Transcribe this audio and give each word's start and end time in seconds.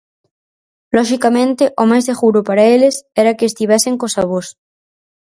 Loxicamente 0.95 1.63
o 1.81 1.83
máis 1.91 2.03
seguro 2.09 2.39
para 2.47 2.67
eles 2.75 2.95
era 3.21 3.35
que 3.37 3.49
estivesen 3.51 3.95
cos 3.99 4.15
avós. 4.23 4.47